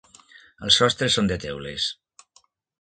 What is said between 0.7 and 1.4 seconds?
sostres són de